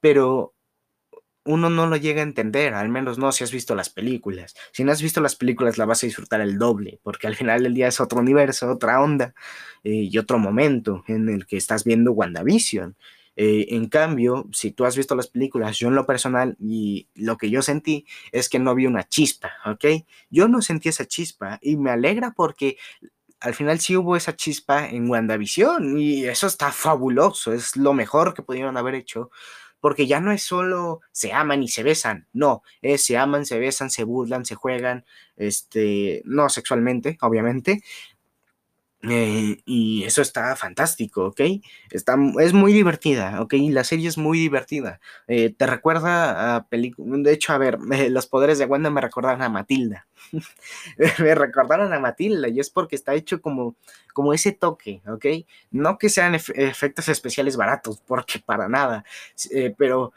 pero 0.00 0.54
uno 1.44 1.70
no 1.70 1.86
lo 1.86 1.96
llega 1.96 2.20
a 2.20 2.24
entender, 2.24 2.74
al 2.74 2.88
menos 2.88 3.18
no 3.18 3.32
si 3.32 3.44
has 3.44 3.52
visto 3.52 3.74
las 3.74 3.90
películas. 3.90 4.54
Si 4.72 4.84
no 4.84 4.92
has 4.92 5.02
visto 5.02 5.20
las 5.20 5.36
películas 5.36 5.78
la 5.78 5.86
vas 5.86 6.02
a 6.02 6.06
disfrutar 6.06 6.40
el 6.40 6.58
doble, 6.58 7.00
porque 7.02 7.26
al 7.26 7.36
final 7.36 7.62
del 7.62 7.74
día 7.74 7.88
es 7.88 8.00
otro 8.00 8.20
universo, 8.20 8.70
otra 8.70 9.00
onda 9.00 9.34
eh, 9.84 10.08
y 10.10 10.18
otro 10.18 10.38
momento 10.38 11.04
en 11.08 11.28
el 11.28 11.46
que 11.46 11.56
estás 11.56 11.84
viendo 11.84 12.12
WandaVision. 12.12 12.96
Eh, 13.34 13.68
en 13.70 13.88
cambio, 13.88 14.46
si 14.52 14.72
tú 14.72 14.84
has 14.84 14.96
visto 14.96 15.14
las 15.14 15.26
películas, 15.26 15.78
yo 15.78 15.88
en 15.88 15.94
lo 15.94 16.06
personal 16.06 16.56
y 16.60 17.08
lo 17.14 17.38
que 17.38 17.50
yo 17.50 17.62
sentí 17.62 18.06
es 18.30 18.48
que 18.48 18.58
no 18.58 18.74
vi 18.74 18.86
una 18.86 19.08
chispa, 19.08 19.52
¿ok? 19.64 20.04
Yo 20.30 20.48
no 20.48 20.60
sentí 20.60 20.90
esa 20.90 21.06
chispa 21.06 21.58
y 21.62 21.76
me 21.76 21.90
alegra 21.90 22.32
porque 22.36 22.76
al 23.40 23.54
final 23.54 23.80
sí 23.80 23.96
hubo 23.96 24.16
esa 24.16 24.36
chispa 24.36 24.88
en 24.88 25.10
WandaVision 25.10 25.98
y 25.98 26.24
eso 26.26 26.46
está 26.46 26.70
fabuloso, 26.72 27.52
es 27.52 27.76
lo 27.76 27.92
mejor 27.92 28.34
que 28.34 28.42
pudieron 28.42 28.76
haber 28.76 28.94
hecho 28.94 29.30
porque 29.82 30.06
ya 30.06 30.20
no 30.20 30.30
es 30.30 30.44
solo 30.44 31.00
se 31.10 31.32
aman 31.32 31.62
y 31.64 31.68
se 31.68 31.82
besan, 31.82 32.28
no, 32.32 32.62
es 32.82 33.04
se 33.04 33.18
aman, 33.18 33.44
se 33.44 33.58
besan, 33.58 33.90
se 33.90 34.04
burlan, 34.04 34.46
se 34.46 34.54
juegan, 34.54 35.04
este, 35.36 36.22
no 36.24 36.48
sexualmente, 36.48 37.18
obviamente, 37.20 37.82
eh, 39.08 39.60
y 39.64 40.04
eso 40.04 40.22
está 40.22 40.54
fantástico, 40.54 41.26
¿ok? 41.26 41.40
Está, 41.90 42.16
es 42.40 42.52
muy 42.52 42.72
divertida, 42.72 43.40
¿ok? 43.40 43.54
La 43.70 43.82
serie 43.82 44.08
es 44.08 44.16
muy 44.16 44.38
divertida. 44.38 45.00
Eh, 45.26 45.52
te 45.56 45.66
recuerda 45.66 46.56
a 46.56 46.68
películas. 46.68 47.22
De 47.24 47.32
hecho, 47.32 47.52
a 47.52 47.58
ver, 47.58 47.78
los 48.10 48.26
poderes 48.26 48.58
de 48.58 48.66
Wanda 48.66 48.90
me 48.90 49.00
recordan 49.00 49.42
a 49.42 49.48
Matilda. 49.48 50.06
me 51.18 51.34
recordaron 51.34 51.92
a 51.92 51.98
Matilda 51.98 52.48
y 52.48 52.60
es 52.60 52.70
porque 52.70 52.94
está 52.94 53.14
hecho 53.14 53.40
como, 53.40 53.74
como 54.14 54.34
ese 54.34 54.52
toque, 54.52 55.02
¿ok? 55.08 55.26
No 55.72 55.98
que 55.98 56.08
sean 56.08 56.36
efectos 56.36 57.08
especiales 57.08 57.56
baratos, 57.56 58.00
porque 58.06 58.38
para 58.38 58.68
nada. 58.68 59.04
Eh, 59.50 59.74
pero 59.76 60.12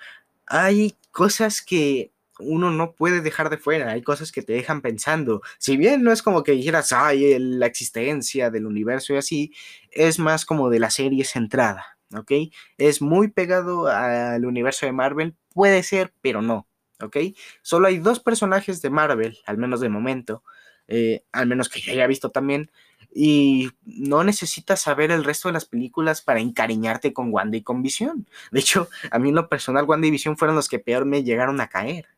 hay 0.46 0.96
cosas 1.12 1.64
que 1.64 2.12
uno 2.40 2.72
no 2.72 2.94
puede 2.94 3.22
dejar 3.22 3.50
de 3.50 3.58
fuera, 3.58 3.92
hay 3.92 4.02
cosas 4.02 4.32
que 4.32 4.42
te 4.42 4.54
dejan 4.54 4.82
pensando. 4.82 5.42
Si 5.58 5.78
bien 5.78 6.04
no 6.04 6.12
es 6.12 6.22
como 6.22 6.44
que 6.44 6.54
dijeras, 6.54 6.94
ay, 6.94 7.38
la 7.40 7.66
existencia 7.66 8.50
del 8.50 8.66
universo 8.66 9.14
y 9.14 9.18
así, 9.18 9.54
es 9.92 10.20
más 10.20 10.46
como 10.46 10.70
de 10.70 10.80
la 10.80 10.90
serie 10.90 11.24
centrada, 11.26 11.98
¿ok? 12.16 12.32
Es 12.78 13.02
muy 13.02 13.30
pegado 13.30 13.88
al 13.88 14.46
universo 14.46 14.86
de 14.86 14.92
Marvel, 14.92 15.36
puede 15.54 15.84
ser, 15.84 16.14
pero 16.22 16.42
no, 16.42 16.68
¿ok? 17.02 17.18
Solo 17.62 17.88
hay 17.88 18.00
dos 18.00 18.20
personajes 18.20 18.82
de 18.82 18.90
Marvel, 18.90 19.38
al 19.46 19.58
menos 19.58 19.80
de 19.80 19.90
momento, 19.90 20.44
eh, 20.88 21.24
al 21.32 21.48
menos 21.48 21.70
que 21.70 21.82
yo 21.82 21.92
haya 21.94 22.08
visto 22.08 22.32
también, 22.32 22.72
y 23.18 23.72
no 23.86 24.26
necesitas 24.26 24.82
saber 24.82 25.10
el 25.10 25.24
resto 25.24 25.48
de 25.48 25.54
las 25.54 25.66
películas 25.66 26.22
para 26.22 26.42
encariñarte 26.42 27.14
con 27.14 27.32
Wanda 27.32 27.56
y 27.56 27.64
con 27.64 27.82
Visión. 27.82 28.28
De 28.52 28.60
hecho, 28.60 28.90
a 29.10 29.20
mí 29.20 29.30
en 29.30 29.36
lo 29.36 29.48
personal, 29.48 29.86
Wanda 29.86 30.08
y 30.08 30.12
Visión 30.12 30.38
fueron 30.38 30.56
los 30.56 30.68
que 30.68 30.80
peor 30.80 31.06
me 31.06 31.24
llegaron 31.24 31.62
a 31.62 31.70
caer 31.70 32.15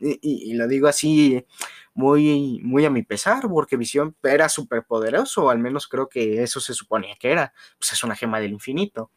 y, 0.00 0.54
lo 0.54 0.68
digo 0.68 0.88
así 0.88 1.44
muy, 1.94 2.60
muy 2.62 2.84
a 2.84 2.90
mi 2.90 3.02
pesar, 3.02 3.48
porque 3.48 3.76
Visión 3.76 4.14
era 4.22 4.48
súper 4.48 4.84
poderoso, 4.84 5.50
al 5.50 5.58
menos 5.58 5.88
creo 5.88 6.08
que 6.08 6.42
eso 6.42 6.60
se 6.60 6.74
suponía 6.74 7.16
que 7.18 7.32
era, 7.32 7.52
pues 7.78 7.92
es 7.92 8.04
una 8.04 8.14
gema 8.14 8.40
del 8.40 8.52
infinito. 8.52 9.10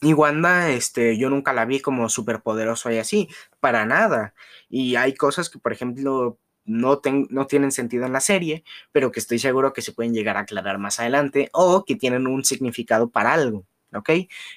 Y 0.00 0.14
Wanda, 0.14 0.70
este, 0.70 1.16
yo 1.16 1.30
nunca 1.30 1.52
la 1.52 1.64
vi 1.64 1.80
como 1.80 2.08
súper 2.08 2.42
poderoso 2.42 2.90
y 2.90 2.98
así, 2.98 3.28
para 3.60 3.86
nada. 3.86 4.34
Y 4.68 4.96
hay 4.96 5.14
cosas 5.14 5.48
que, 5.48 5.60
por 5.60 5.72
ejemplo, 5.72 6.38
no, 6.64 7.00
no 7.30 7.46
tienen 7.46 7.70
sentido 7.72 8.06
en 8.06 8.12
la 8.12 8.20
serie, 8.20 8.64
pero 8.90 9.12
que 9.12 9.20
estoy 9.20 9.38
seguro 9.38 9.72
que 9.72 9.82
se 9.82 9.92
pueden 9.92 10.14
llegar 10.14 10.36
a 10.36 10.40
aclarar 10.40 10.78
más 10.78 11.00
adelante 11.00 11.50
o 11.52 11.84
que 11.84 11.96
tienen 11.96 12.26
un 12.26 12.44
significado 12.44 13.10
para 13.10 13.32
algo, 13.32 13.64
¿ok? 13.94 14.10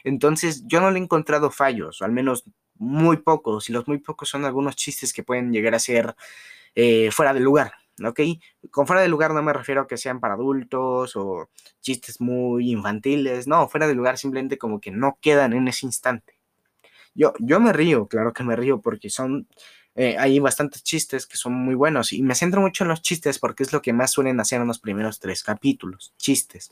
Entonces 0.03 0.63
yo 0.65 0.81
no 0.81 0.91
le 0.91 0.99
he 0.99 1.03
encontrado 1.03 1.51
fallos, 1.51 2.01
o 2.01 2.05
al 2.05 2.11
menos 2.11 2.45
muy 2.77 3.17
pocos, 3.17 3.69
y 3.69 3.73
los 3.73 3.87
muy 3.87 3.99
pocos 3.99 4.29
son 4.29 4.45
algunos 4.45 4.75
chistes 4.75 5.13
que 5.13 5.23
pueden 5.23 5.51
llegar 5.51 5.75
a 5.75 5.79
ser 5.79 6.15
eh, 6.75 7.09
fuera 7.11 7.33
de 7.33 7.39
lugar, 7.39 7.73
¿ok? 8.03 8.19
Con 8.71 8.85
fuera 8.87 9.01
de 9.01 9.07
lugar 9.07 9.33
no 9.33 9.41
me 9.41 9.53
refiero 9.53 9.81
a 9.81 9.87
que 9.87 9.97
sean 9.97 10.19
para 10.19 10.33
adultos 10.33 11.15
o 11.15 11.49
chistes 11.81 12.19
muy 12.19 12.71
infantiles, 12.71 13.47
no, 13.47 13.69
fuera 13.69 13.87
de 13.87 13.95
lugar 13.95 14.17
simplemente 14.17 14.57
como 14.57 14.79
que 14.81 14.91
no 14.91 15.17
quedan 15.21 15.53
en 15.53 15.67
ese 15.67 15.85
instante. 15.85 16.37
Yo, 17.13 17.33
yo 17.39 17.59
me 17.59 17.71
río, 17.71 18.07
claro 18.07 18.33
que 18.33 18.43
me 18.43 18.57
río, 18.57 18.81
porque 18.81 19.09
son, 19.09 19.47
eh, 19.95 20.17
hay 20.19 20.39
bastantes 20.39 20.83
chistes 20.83 21.25
que 21.25 21.37
son 21.37 21.53
muy 21.53 21.75
buenos, 21.75 22.11
y 22.11 22.21
me 22.21 22.35
centro 22.35 22.59
mucho 22.59 22.83
en 22.83 22.89
los 22.89 23.01
chistes 23.01 23.39
porque 23.39 23.63
es 23.63 23.71
lo 23.71 23.81
que 23.81 23.93
más 23.93 24.11
suelen 24.11 24.39
hacer 24.39 24.59
en 24.59 24.67
los 24.67 24.79
primeros 24.79 25.19
tres 25.19 25.43
capítulos, 25.43 26.13
chistes. 26.17 26.71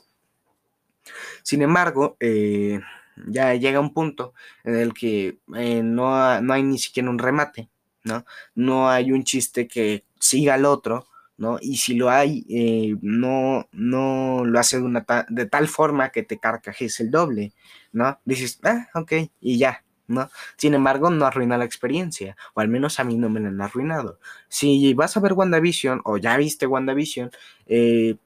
Sin 1.42 1.62
embargo, 1.62 2.16
eh, 2.20 2.80
ya 3.28 3.54
llega 3.54 3.80
un 3.80 3.92
punto 3.92 4.34
en 4.64 4.76
el 4.76 4.92
que 4.92 5.38
eh, 5.56 5.82
no, 5.82 6.14
hay 6.16 6.62
ni 6.62 6.78
siquiera 6.78 7.10
un 7.10 7.18
remate, 7.18 7.68
¿no? 8.04 8.24
No 8.54 8.88
hay 8.90 9.12
un 9.12 9.24
chiste 9.24 9.68
que 9.68 10.04
siga 10.18 10.54
al 10.54 10.64
otro, 10.64 11.06
¿no? 11.36 11.58
Y 11.60 11.76
si 11.76 11.94
lo 11.94 12.10
hay, 12.10 12.44
eh, 12.48 12.96
no, 13.02 13.68
no 13.72 14.44
lo 14.44 14.58
hace 14.58 14.78
de, 14.78 14.84
una 14.84 15.04
de 15.28 15.46
tal 15.46 15.68
forma 15.68 16.10
que 16.10 16.22
te 16.22 16.38
carcajes 16.38 17.00
el 17.00 17.10
doble, 17.10 17.52
¿no? 17.92 18.18
Dices, 18.24 18.60
ah, 18.64 18.88
ok, 18.94 19.12
y 19.40 19.58
ya, 19.58 19.84
¿no? 20.06 20.30
Sin 20.56 20.74
embargo, 20.74 21.10
no 21.10 21.26
arruina 21.26 21.58
la 21.58 21.64
experiencia, 21.64 22.36
o 22.54 22.60
al 22.60 22.68
menos 22.68 23.00
a 23.00 23.04
mí 23.04 23.16
no 23.16 23.28
me 23.30 23.40
la 23.40 23.48
han 23.48 23.60
arruinado. 23.60 24.18
Si 24.48 24.94
vas 24.94 25.16
a 25.16 25.20
ver 25.20 25.32
WandaVision, 25.32 26.02
o 26.04 26.18
ya 26.18 26.36
viste 26.36 26.66
WandaVision, 26.66 27.30
eh, 27.66 28.16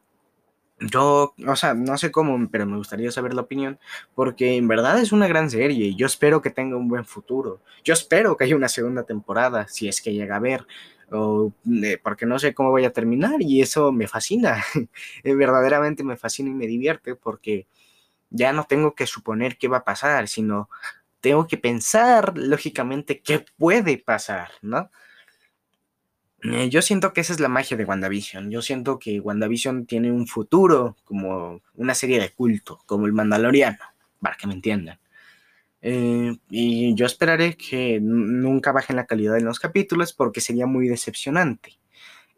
yo, 0.80 1.34
o 1.46 1.56
sea, 1.56 1.74
no 1.74 1.98
sé 1.98 2.10
cómo, 2.12 2.48
pero 2.50 2.66
me 2.66 2.76
gustaría 2.76 3.10
saber 3.10 3.34
la 3.34 3.42
opinión, 3.42 3.78
porque 4.14 4.56
en 4.56 4.68
verdad 4.68 4.98
es 5.00 5.12
una 5.12 5.26
gran 5.26 5.50
serie 5.50 5.88
y 5.88 5.96
yo 5.96 6.06
espero 6.06 6.40
que 6.40 6.50
tenga 6.50 6.76
un 6.76 6.88
buen 6.88 7.04
futuro. 7.04 7.60
Yo 7.84 7.94
espero 7.94 8.36
que 8.36 8.44
haya 8.44 8.56
una 8.56 8.68
segunda 8.68 9.04
temporada, 9.04 9.66
si 9.68 9.88
es 9.88 10.00
que 10.00 10.12
llega 10.12 10.36
a 10.36 10.40
ver, 10.40 10.66
o, 11.10 11.52
eh, 11.82 11.98
porque 12.02 12.26
no 12.26 12.38
sé 12.38 12.54
cómo 12.54 12.70
voy 12.70 12.84
a 12.84 12.92
terminar 12.92 13.40
y 13.40 13.62
eso 13.62 13.92
me 13.92 14.06
fascina, 14.06 14.62
verdaderamente 15.24 16.04
me 16.04 16.16
fascina 16.16 16.50
y 16.50 16.54
me 16.54 16.66
divierte 16.66 17.14
porque 17.14 17.66
ya 18.30 18.52
no 18.52 18.64
tengo 18.64 18.94
que 18.94 19.06
suponer 19.06 19.58
qué 19.58 19.68
va 19.68 19.78
a 19.78 19.84
pasar, 19.84 20.28
sino 20.28 20.68
tengo 21.20 21.46
que 21.46 21.58
pensar 21.58 22.36
lógicamente 22.36 23.20
qué 23.22 23.44
puede 23.58 23.98
pasar, 23.98 24.50
¿no? 24.62 24.90
Eh, 26.42 26.68
yo 26.68 26.82
siento 26.82 27.12
que 27.12 27.20
esa 27.20 27.32
es 27.32 27.40
la 27.40 27.48
magia 27.48 27.76
de 27.76 27.84
WandaVision. 27.84 28.50
Yo 28.50 28.62
siento 28.62 28.98
que 28.98 29.20
WandaVision 29.20 29.86
tiene 29.86 30.12
un 30.12 30.26
futuro 30.26 30.96
como 31.04 31.60
una 31.74 31.94
serie 31.94 32.20
de 32.20 32.30
culto, 32.30 32.80
como 32.86 33.06
el 33.06 33.12
Mandaloriano, 33.12 33.78
para 34.20 34.36
que 34.36 34.46
me 34.46 34.54
entiendan. 34.54 35.00
Eh, 35.82 36.36
y 36.50 36.94
yo 36.94 37.06
esperaré 37.06 37.56
que 37.56 38.00
nunca 38.00 38.72
bajen 38.72 38.96
la 38.96 39.06
calidad 39.06 39.34
de 39.34 39.42
los 39.42 39.60
capítulos 39.60 40.12
porque 40.12 40.40
sería 40.40 40.66
muy 40.66 40.88
decepcionante. 40.88 41.78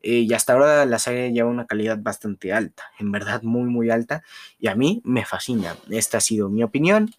Eh, 0.02 0.20
y 0.20 0.32
hasta 0.34 0.54
ahora 0.54 0.86
la 0.86 0.98
serie 0.98 1.32
lleva 1.32 1.50
una 1.50 1.66
calidad 1.66 1.98
bastante 2.00 2.52
alta, 2.54 2.84
en 2.98 3.12
verdad 3.12 3.42
muy 3.42 3.64
muy 3.68 3.90
alta, 3.90 4.22
y 4.58 4.68
a 4.68 4.74
mí 4.74 5.02
me 5.04 5.26
fascina. 5.26 5.76
Esta 5.90 6.18
ha 6.18 6.20
sido 6.22 6.48
mi 6.48 6.62
opinión. 6.62 7.14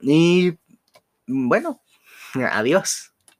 y 0.00 0.58
bueno, 1.26 1.82
adiós. 2.34 3.15